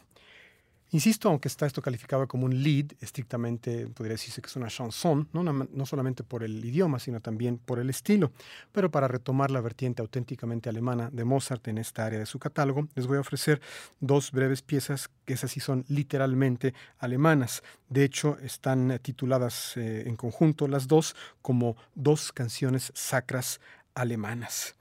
Insisto, 0.94 1.30
aunque 1.30 1.48
está 1.48 1.66
esto 1.66 1.82
calificado 1.82 2.28
como 2.28 2.46
un 2.46 2.64
lead, 2.64 2.88
estrictamente 3.00 3.88
podría 3.88 4.16
decirse 4.16 4.42
que 4.42 4.48
es 4.48 4.56
una 4.58 4.68
chanson, 4.68 5.30
no, 5.32 5.42
no, 5.42 5.86
solamente 5.86 6.22
por 6.22 6.44
el 6.44 6.64
idioma, 6.66 7.00
sino 7.00 7.22
también 7.22 7.58
por 7.58 7.80
el 7.80 7.89
estilo. 7.89 8.34
Pero 8.74 8.92
para 8.92 9.08
retomar 9.08 9.52
la 9.52 9.62
vertiente 9.62 10.02
auténticamente 10.02 10.68
alemana 10.68 11.10
de 11.10 11.24
Mozart 11.24 11.66
en 11.70 11.78
esta 11.78 12.06
área 12.06 12.20
de 12.20 12.26
su 12.26 12.39
catálogo, 12.39 12.89
les 12.96 13.08
voy 13.08 13.16
a 13.16 13.22
ofrecer 13.22 13.62
dos 14.02 14.34
breves 14.34 14.62
piezas 14.62 15.10
que 15.24 15.36
esas 15.36 15.52
sí 15.52 15.62
son 15.62 15.86
literalmente 15.88 16.74
alemanas. 17.00 17.64
De 17.88 18.04
hecho, 18.04 18.38
están 18.39 19.00
tituladas 19.02 19.78
eh, 19.78 20.04
en 20.10 20.18
conjunto 20.18 20.68
las 20.68 20.89
dos 20.89 21.16
como 21.42 21.78
dos 21.96 22.34
canciones 22.34 22.92
sacras 22.96 23.62
alemanas. 23.96 24.76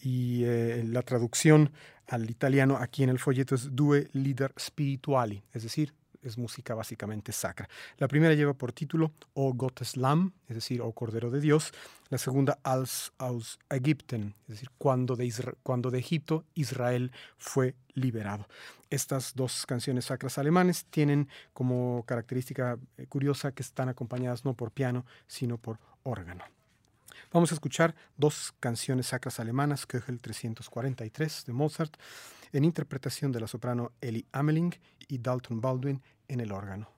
Y 0.00 0.44
eh, 0.44 0.84
la 0.86 1.02
traducción 1.02 1.72
al 2.08 2.28
italiano 2.28 2.76
aquí 2.76 3.02
en 3.02 3.10
el 3.10 3.18
folleto 3.18 3.54
es 3.54 3.74
Due 3.74 4.08
Lieder 4.12 4.52
Spirituali, 4.58 5.42
es 5.52 5.62
decir, 5.62 5.94
es 6.22 6.36
música 6.36 6.74
básicamente 6.74 7.32
sacra. 7.32 7.68
La 7.98 8.08
primera 8.08 8.34
lleva 8.34 8.54
por 8.54 8.72
título 8.72 9.12
O 9.34 9.52
Gottes 9.54 9.96
Lamm, 9.96 10.32
es 10.48 10.56
decir, 10.56 10.80
O 10.80 10.92
Cordero 10.92 11.30
de 11.30 11.40
Dios. 11.40 11.72
La 12.08 12.18
segunda 12.18 12.58
Als 12.64 13.12
aus 13.18 13.58
Ägypten, 13.70 14.34
es 14.42 14.54
decir, 14.54 14.70
cuando 14.78 15.14
de, 15.14 15.32
cuando 15.62 15.90
de 15.90 15.98
Egipto 15.98 16.44
Israel 16.54 17.12
fue 17.36 17.76
liberado. 17.94 18.48
Estas 18.90 19.34
dos 19.34 19.66
canciones 19.66 20.06
sacras 20.06 20.38
alemanes 20.38 20.86
tienen 20.86 21.28
como 21.52 22.04
característica 22.06 22.78
curiosa 23.08 23.52
que 23.52 23.62
están 23.62 23.88
acompañadas 23.88 24.44
no 24.44 24.54
por 24.54 24.72
piano, 24.72 25.04
sino 25.26 25.58
por 25.58 25.78
órgano. 26.02 26.44
Vamos 27.32 27.50
a 27.50 27.54
escuchar 27.54 27.94
dos 28.16 28.54
canciones 28.60 29.08
sacras 29.08 29.40
alemanas, 29.40 29.86
Köchel 29.86 30.20
343 30.20 31.44
de 31.46 31.52
Mozart, 31.52 31.96
en 32.52 32.64
interpretación 32.64 33.32
de 33.32 33.40
la 33.40 33.46
soprano 33.46 33.92
Ellie 34.00 34.26
Ameling 34.32 34.74
y 35.08 35.18
Dalton 35.18 35.60
Baldwin 35.60 36.02
en 36.28 36.40
el 36.40 36.52
órgano. 36.52 36.88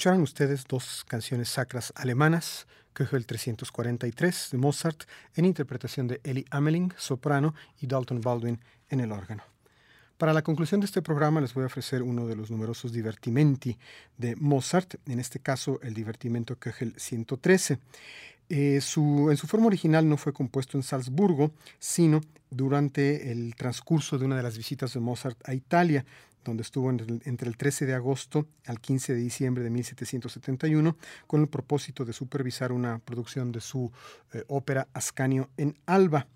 Escucharon 0.00 0.22
ustedes 0.22 0.64
dos 0.66 1.04
canciones 1.06 1.50
sacras 1.50 1.92
alemanas, 1.94 2.66
el 3.12 3.26
343 3.26 4.48
de 4.50 4.56
Mozart, 4.56 5.02
en 5.34 5.44
interpretación 5.44 6.08
de 6.08 6.22
Ellie 6.24 6.46
Ameling, 6.50 6.90
soprano, 6.96 7.54
y 7.82 7.86
Dalton 7.86 8.22
Baldwin 8.22 8.58
en 8.88 9.00
el 9.00 9.12
órgano. 9.12 9.42
Para 10.16 10.32
la 10.32 10.40
conclusión 10.40 10.80
de 10.80 10.86
este 10.86 11.02
programa 11.02 11.42
les 11.42 11.52
voy 11.52 11.64
a 11.64 11.66
ofrecer 11.66 12.02
uno 12.02 12.26
de 12.26 12.34
los 12.34 12.50
numerosos 12.50 12.94
divertimenti 12.94 13.76
de 14.16 14.36
Mozart, 14.36 14.94
en 15.06 15.20
este 15.20 15.38
caso 15.38 15.78
el 15.82 15.92
divertimento 15.92 16.56
Köchel 16.56 16.94
113. 16.96 17.78
Eh, 18.48 18.76
en 18.76 18.80
su 19.36 19.46
forma 19.46 19.66
original 19.66 20.08
no 20.08 20.16
fue 20.16 20.32
compuesto 20.32 20.78
en 20.78 20.82
Salzburgo, 20.82 21.52
sino 21.78 22.22
durante 22.48 23.30
el 23.30 23.54
transcurso 23.54 24.16
de 24.16 24.24
una 24.24 24.38
de 24.38 24.42
las 24.44 24.56
visitas 24.56 24.94
de 24.94 25.00
Mozart 25.00 25.36
a 25.46 25.52
Italia, 25.52 26.06
donde 26.44 26.62
estuvo 26.62 26.90
entre 26.90 27.48
el 27.48 27.56
13 27.56 27.86
de 27.86 27.94
agosto 27.94 28.46
al 28.66 28.80
15 28.80 29.14
de 29.14 29.20
diciembre 29.20 29.64
de 29.64 29.70
1771, 29.70 30.96
con 31.26 31.40
el 31.40 31.48
propósito 31.48 32.04
de 32.04 32.12
supervisar 32.12 32.72
una 32.72 32.98
producción 32.98 33.52
de 33.52 33.60
su 33.60 33.92
eh, 34.32 34.44
ópera 34.48 34.88
Ascanio 34.92 35.50
en 35.56 35.78
Alba. 35.86 36.26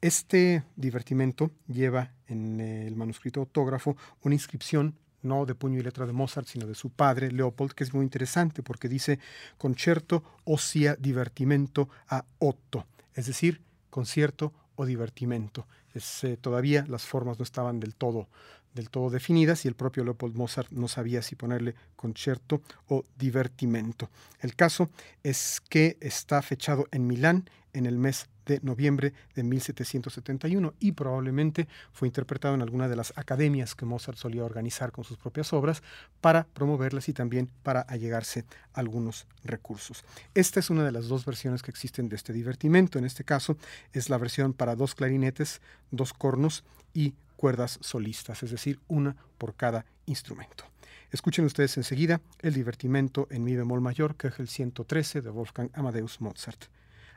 Este 0.00 0.62
divertimento 0.76 1.50
lleva 1.66 2.12
en 2.28 2.60
el 2.60 2.96
manuscrito 2.96 3.40
autógrafo 3.40 3.96
una 4.22 4.34
inscripción 4.34 4.94
no 5.22 5.44
de 5.44 5.54
puño 5.54 5.80
y 5.80 5.82
letra 5.82 6.06
de 6.06 6.12
Mozart, 6.12 6.46
sino 6.46 6.66
de 6.66 6.74
su 6.74 6.90
padre, 6.90 7.32
Leopold, 7.32 7.72
que 7.72 7.84
es 7.84 7.92
muy 7.92 8.04
interesante 8.04 8.62
porque 8.62 8.88
dice 8.88 9.18
concierto 9.58 10.22
sia 10.58 10.94
divertimento 10.96 11.88
a 12.08 12.24
Otto, 12.38 12.86
es 13.14 13.26
decir, 13.26 13.60
concierto 13.90 14.52
o 14.76 14.86
divertimento. 14.86 15.66
Es, 15.94 16.24
eh, 16.24 16.36
todavía 16.36 16.84
las 16.88 17.04
formas 17.04 17.38
no 17.38 17.42
estaban 17.42 17.80
del 17.80 17.94
todo 17.94 18.28
del 18.76 18.90
todo 18.90 19.10
definidas 19.10 19.64
y 19.64 19.68
el 19.68 19.74
propio 19.74 20.04
Leopold 20.04 20.36
Mozart 20.36 20.70
no 20.70 20.86
sabía 20.86 21.22
si 21.22 21.34
ponerle 21.34 21.74
concierto 21.96 22.62
o 22.86 23.04
divertimento. 23.18 24.10
El 24.40 24.54
caso 24.54 24.90
es 25.24 25.60
que 25.68 25.96
está 26.00 26.40
fechado 26.42 26.86
en 26.92 27.08
Milán 27.08 27.50
en 27.72 27.86
el 27.86 27.98
mes 27.98 28.28
de 28.46 28.60
noviembre 28.62 29.12
de 29.34 29.42
1771 29.42 30.74
y 30.78 30.92
probablemente 30.92 31.68
fue 31.92 32.08
interpretado 32.08 32.54
en 32.54 32.62
alguna 32.62 32.88
de 32.88 32.96
las 32.96 33.12
academias 33.16 33.74
que 33.74 33.84
Mozart 33.84 34.16
solía 34.16 34.44
organizar 34.44 34.92
con 34.92 35.04
sus 35.04 35.18
propias 35.18 35.52
obras 35.52 35.82
para 36.20 36.44
promoverlas 36.44 37.08
y 37.08 37.12
también 37.12 37.50
para 37.62 37.80
allegarse 37.80 38.44
algunos 38.72 39.26
recursos. 39.44 40.04
Esta 40.34 40.60
es 40.60 40.70
una 40.70 40.84
de 40.84 40.92
las 40.92 41.08
dos 41.08 41.24
versiones 41.24 41.62
que 41.62 41.70
existen 41.70 42.08
de 42.08 42.16
este 42.16 42.32
divertimento. 42.32 42.98
En 42.98 43.04
este 43.04 43.24
caso 43.24 43.56
es 43.92 44.08
la 44.08 44.18
versión 44.18 44.52
para 44.52 44.76
dos 44.76 44.94
clarinetes, 44.94 45.60
dos 45.90 46.12
cornos 46.12 46.64
y 46.94 47.14
cuerdas 47.36 47.78
solistas, 47.80 48.42
es 48.42 48.50
decir, 48.50 48.80
una 48.88 49.16
por 49.38 49.54
cada 49.54 49.84
instrumento. 50.06 50.64
Escuchen 51.10 51.44
ustedes 51.44 51.76
enseguida 51.76 52.20
el 52.40 52.54
divertimento 52.54 53.28
en 53.30 53.44
mi 53.44 53.54
bemol 53.54 53.80
mayor, 53.80 54.16
que 54.16 54.28
es 54.28 54.38
el 54.40 54.48
113 54.48 55.22
de 55.22 55.30
Wolfgang 55.30 55.70
Amadeus 55.74 56.20
Mozart. 56.20 56.64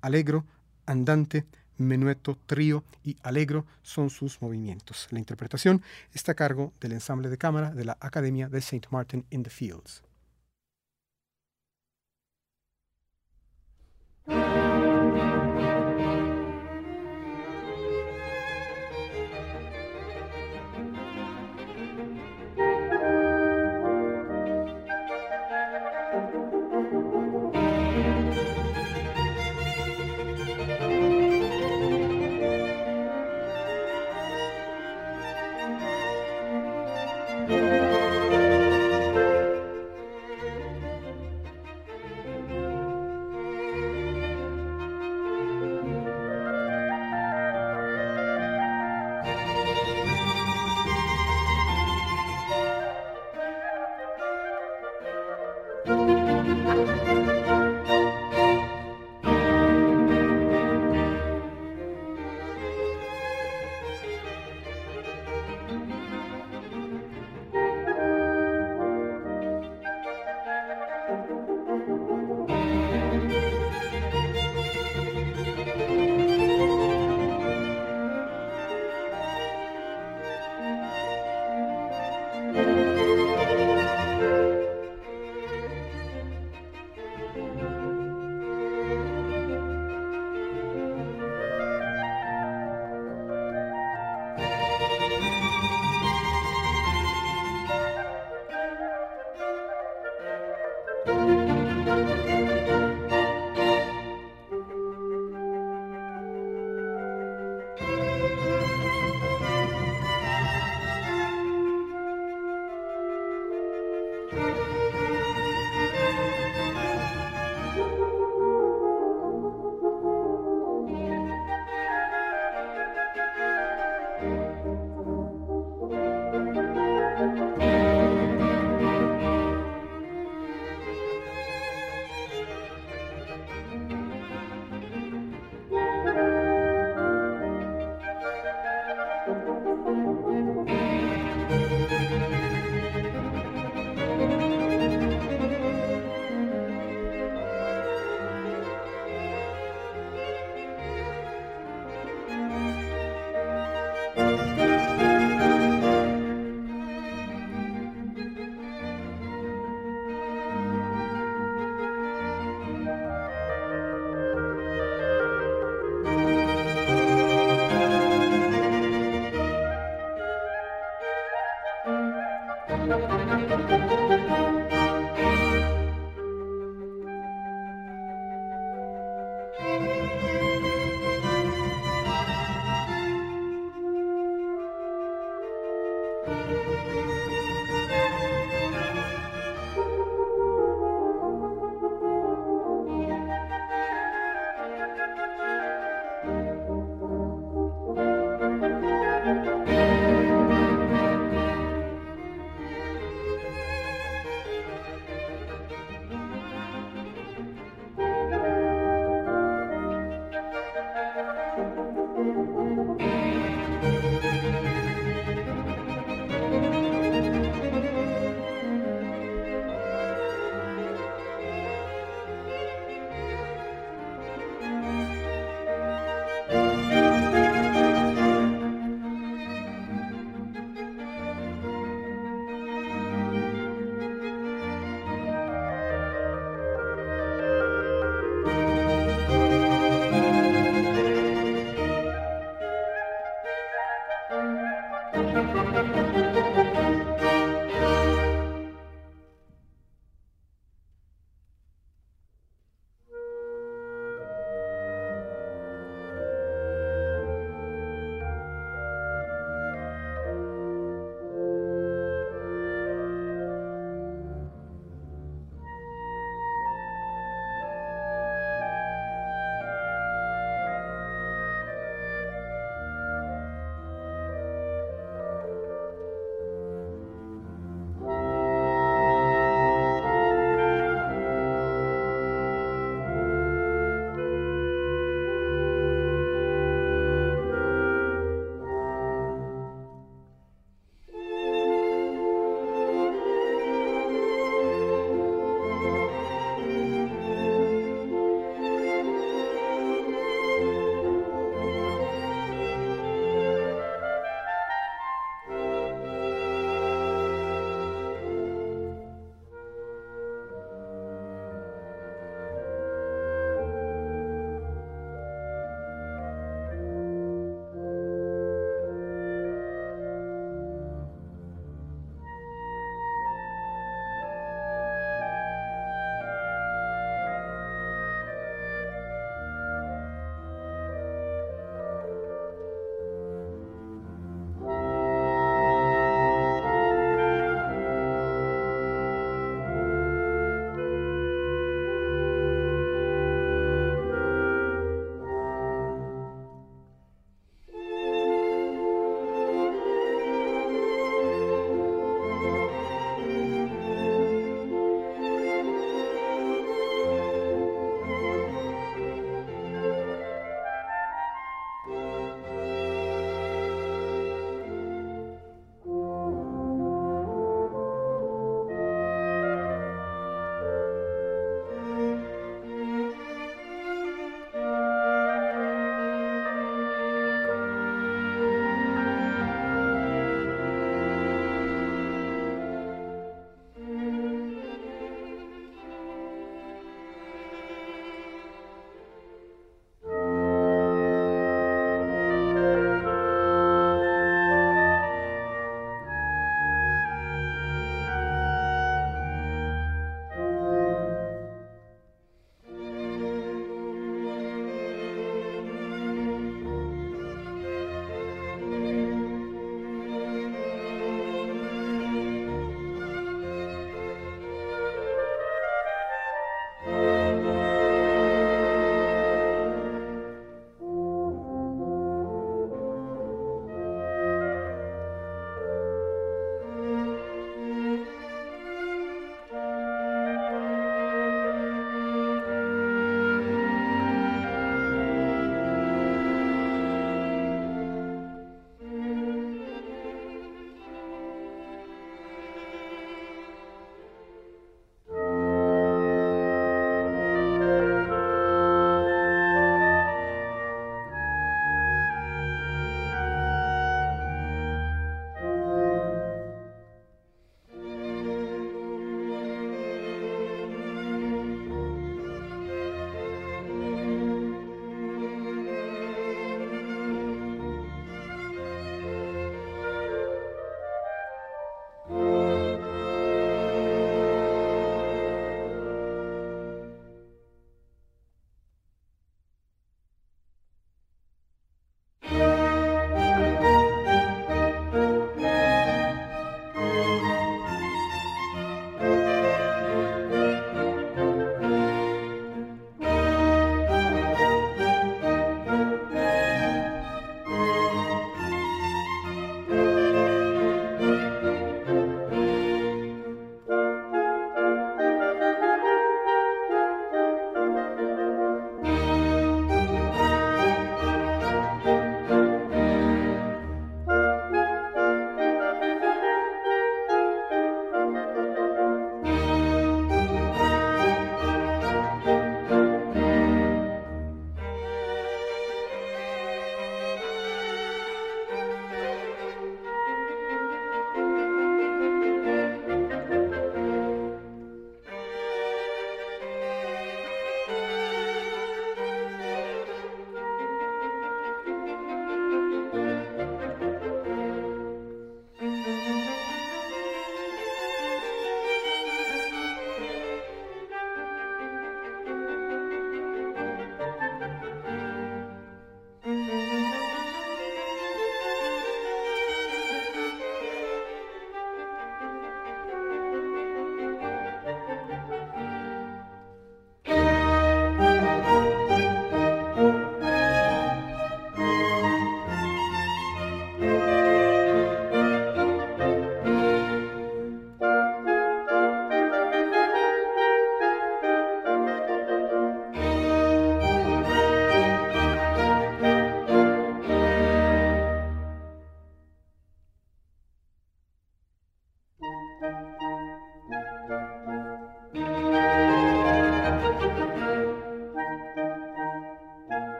Alegro, 0.00 0.44
andante, 0.86 1.44
menueto, 1.78 2.38
trío 2.46 2.84
y 3.02 3.16
alegro 3.22 3.66
son 3.82 4.10
sus 4.10 4.40
movimientos. 4.40 5.08
La 5.10 5.18
interpretación 5.18 5.82
está 6.12 6.32
a 6.32 6.36
cargo 6.36 6.72
del 6.80 6.92
ensamble 6.92 7.28
de 7.28 7.38
cámara 7.38 7.72
de 7.72 7.84
la 7.84 7.96
Academia 8.00 8.48
de 8.48 8.58
St. 8.58 8.88
Martin 8.90 9.24
in 9.30 9.42
the 9.42 9.50
Fields. 9.50 10.02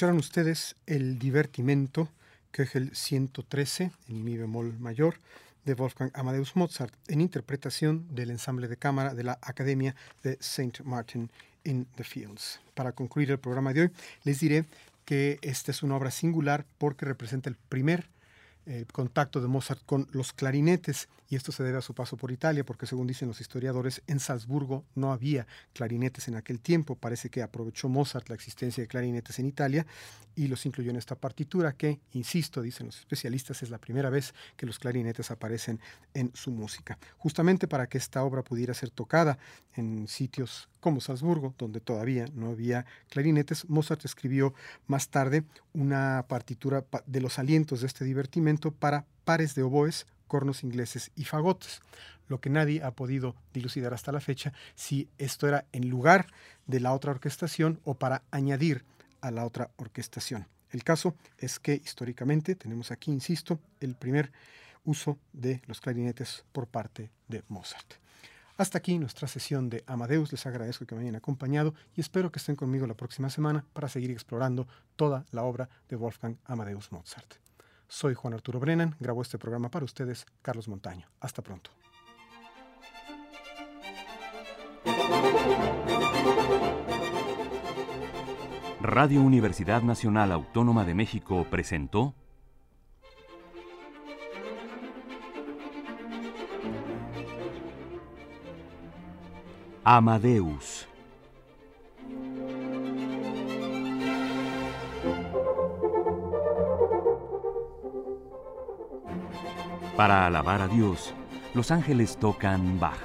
Escucharon 0.00 0.18
ustedes 0.18 0.76
el 0.86 1.18
divertimento 1.18 2.08
el 2.72 2.96
113 2.96 3.90
en 4.08 4.24
mi 4.24 4.38
bemol 4.38 4.78
mayor 4.78 5.16
de 5.66 5.74
Wolfgang 5.74 6.10
Amadeus 6.14 6.56
Mozart 6.56 6.94
en 7.08 7.20
interpretación 7.20 8.06
del 8.14 8.30
ensamble 8.30 8.66
de 8.66 8.78
cámara 8.78 9.12
de 9.12 9.24
la 9.24 9.38
Academia 9.42 9.94
de 10.22 10.38
St. 10.40 10.82
Martin 10.84 11.30
in 11.64 11.84
the 11.96 12.04
Fields. 12.04 12.60
Para 12.72 12.92
concluir 12.92 13.30
el 13.30 13.38
programa 13.38 13.74
de 13.74 13.82
hoy, 13.82 13.90
les 14.24 14.40
diré 14.40 14.64
que 15.04 15.38
esta 15.42 15.70
es 15.70 15.82
una 15.82 15.96
obra 15.96 16.10
singular 16.10 16.64
porque 16.78 17.04
representa 17.04 17.50
el 17.50 17.56
primer 17.68 18.06
el 18.66 18.86
contacto 18.86 19.40
de 19.40 19.48
Mozart 19.48 19.82
con 19.84 20.06
los 20.12 20.32
clarinetes, 20.32 21.08
y 21.28 21.36
esto 21.36 21.52
se 21.52 21.62
debe 21.62 21.78
a 21.78 21.82
su 21.82 21.94
paso 21.94 22.16
por 22.16 22.32
Italia, 22.32 22.64
porque 22.64 22.86
según 22.86 23.06
dicen 23.06 23.28
los 23.28 23.40
historiadores, 23.40 24.02
en 24.06 24.20
Salzburgo 24.20 24.84
no 24.94 25.12
había 25.12 25.46
clarinetes 25.72 26.28
en 26.28 26.36
aquel 26.36 26.60
tiempo. 26.60 26.96
Parece 26.96 27.30
que 27.30 27.42
aprovechó 27.42 27.88
Mozart 27.88 28.28
la 28.28 28.34
existencia 28.34 28.82
de 28.82 28.88
clarinetes 28.88 29.38
en 29.38 29.46
Italia 29.46 29.86
y 30.40 30.48
los 30.48 30.64
incluyó 30.64 30.88
en 30.88 30.96
esta 30.96 31.16
partitura, 31.16 31.74
que, 31.74 32.00
insisto, 32.14 32.62
dicen 32.62 32.86
los 32.86 32.98
especialistas, 32.98 33.62
es 33.62 33.68
la 33.68 33.76
primera 33.76 34.08
vez 34.08 34.32
que 34.56 34.64
los 34.64 34.78
clarinetes 34.78 35.30
aparecen 35.30 35.80
en 36.14 36.30
su 36.34 36.50
música. 36.50 36.98
Justamente 37.18 37.68
para 37.68 37.90
que 37.90 37.98
esta 37.98 38.24
obra 38.24 38.42
pudiera 38.42 38.72
ser 38.72 38.88
tocada 38.88 39.36
en 39.74 40.08
sitios 40.08 40.70
como 40.80 41.02
Salzburgo, 41.02 41.54
donde 41.58 41.80
todavía 41.80 42.24
no 42.32 42.52
había 42.52 42.86
clarinetes, 43.10 43.68
Mozart 43.68 44.06
escribió 44.06 44.54
más 44.86 45.10
tarde 45.10 45.44
una 45.74 46.24
partitura 46.26 46.86
de 47.04 47.20
los 47.20 47.38
alientos 47.38 47.82
de 47.82 47.88
este 47.88 48.06
divertimento 48.06 48.70
para 48.70 49.04
pares 49.26 49.54
de 49.54 49.62
oboes, 49.62 50.06
cornos 50.26 50.64
ingleses 50.64 51.10
y 51.16 51.24
fagotes. 51.24 51.82
Lo 52.28 52.40
que 52.40 52.48
nadie 52.48 52.82
ha 52.82 52.92
podido 52.92 53.36
dilucidar 53.52 53.92
hasta 53.92 54.10
la 54.10 54.20
fecha 54.20 54.54
si 54.74 55.06
esto 55.18 55.46
era 55.46 55.66
en 55.72 55.90
lugar 55.90 56.28
de 56.66 56.80
la 56.80 56.94
otra 56.94 57.10
orquestación 57.10 57.78
o 57.84 57.92
para 57.92 58.22
añadir 58.30 58.86
a 59.20 59.30
la 59.30 59.44
otra 59.44 59.70
orquestación. 59.76 60.46
El 60.70 60.84
caso 60.84 61.14
es 61.38 61.58
que 61.58 61.74
históricamente 61.74 62.54
tenemos 62.54 62.90
aquí, 62.90 63.10
insisto, 63.10 63.58
el 63.80 63.94
primer 63.96 64.30
uso 64.84 65.18
de 65.32 65.60
los 65.66 65.80
clarinetes 65.80 66.44
por 66.52 66.66
parte 66.66 67.10
de 67.28 67.42
Mozart. 67.48 67.94
Hasta 68.56 68.78
aquí 68.78 68.98
nuestra 68.98 69.26
sesión 69.26 69.70
de 69.70 69.82
Amadeus. 69.86 70.32
Les 70.32 70.44
agradezco 70.44 70.84
que 70.84 70.94
me 70.94 71.00
hayan 71.00 71.16
acompañado 71.16 71.74
y 71.96 72.00
espero 72.02 72.30
que 72.30 72.38
estén 72.38 72.56
conmigo 72.56 72.86
la 72.86 72.94
próxima 72.94 73.30
semana 73.30 73.64
para 73.72 73.88
seguir 73.88 74.10
explorando 74.10 74.68
toda 74.96 75.24
la 75.30 75.44
obra 75.44 75.68
de 75.88 75.96
Wolfgang 75.96 76.36
Amadeus 76.44 76.92
Mozart. 76.92 77.36
Soy 77.88 78.14
Juan 78.14 78.34
Arturo 78.34 78.60
Brennan, 78.60 78.94
grabo 79.00 79.22
este 79.22 79.38
programa 79.38 79.70
para 79.70 79.86
ustedes, 79.86 80.26
Carlos 80.42 80.68
Montaño. 80.68 81.08
Hasta 81.20 81.42
pronto. 81.42 81.70
Radio 88.92 89.22
Universidad 89.22 89.82
Nacional 89.82 90.32
Autónoma 90.32 90.84
de 90.84 90.94
México 90.94 91.46
presentó 91.48 92.12
Amadeus. 99.84 100.88
Para 109.96 110.26
alabar 110.26 110.62
a 110.62 110.66
Dios, 110.66 111.14
los 111.54 111.70
ángeles 111.70 112.16
tocan 112.16 112.80
Bach. 112.80 112.98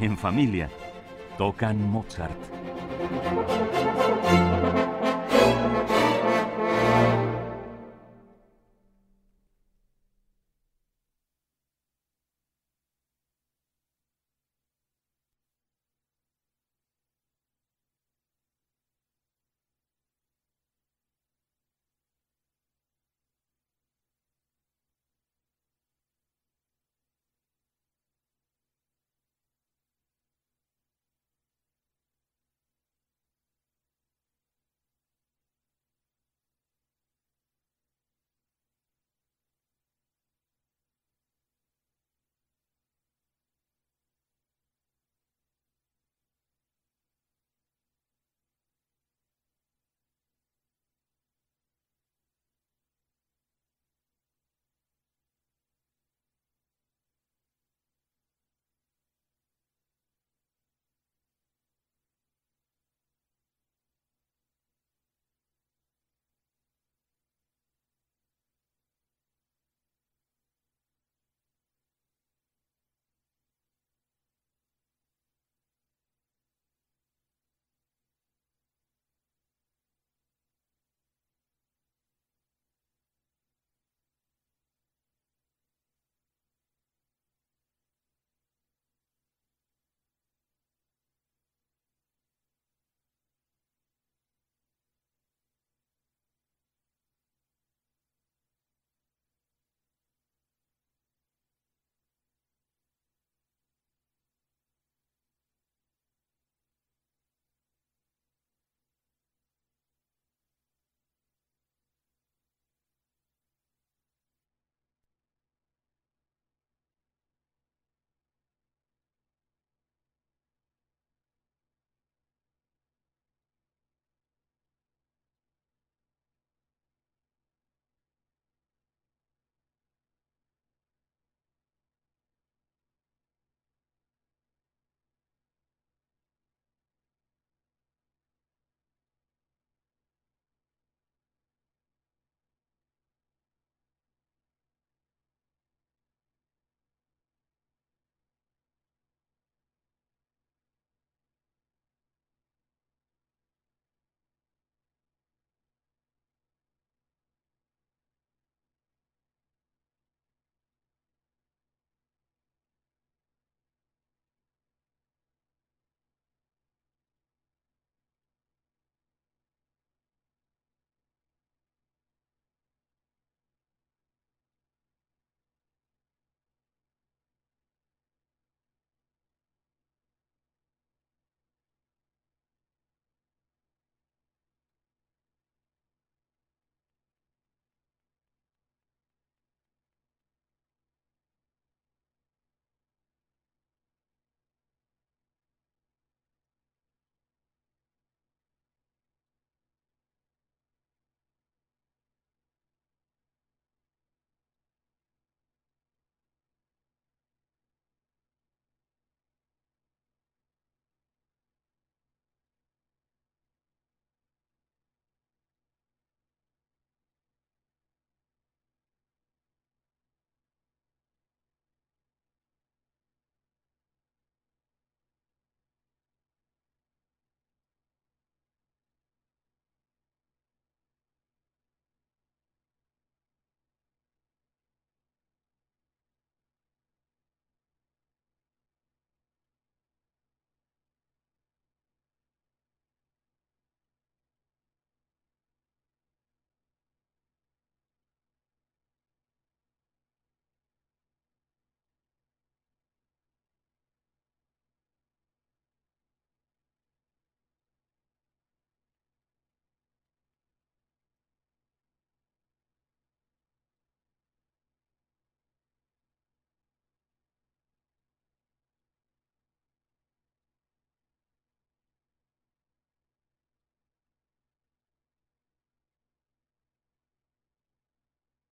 En 0.00 0.16
familia, 0.16 0.70
tocan 1.36 1.90
Mozart. 1.90 2.59